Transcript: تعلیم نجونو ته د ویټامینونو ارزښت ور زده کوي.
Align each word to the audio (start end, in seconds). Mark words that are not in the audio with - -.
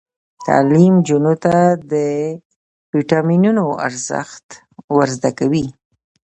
تعلیم 0.45 0.93
نجونو 1.01 1.33
ته 1.43 1.55
د 1.91 1.93
ویټامینونو 2.95 3.65
ارزښت 3.87 4.45
ور 4.95 5.07
زده 5.17 5.31
کوي. 5.39 5.65